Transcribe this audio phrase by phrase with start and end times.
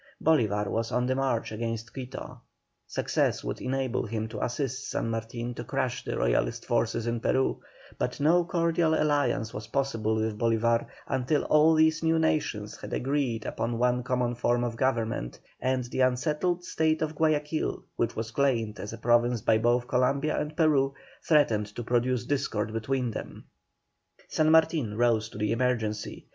[0.19, 2.41] Bolívar was on the march against Quito;
[2.87, 7.61] success would enable him to assist San Martin to crush the Royalist forces in Peru,
[7.99, 13.45] but no cordial alliance was possible with Bolívar until all these new nations had agreed
[13.45, 18.79] upon one common form of government, and the unsettled state of Guayaquil, which was claimed
[18.79, 23.43] as a province by both Columbia and Peru, threatened to produce discord between them.
[24.29, 26.25] San Martin rose to the emergency.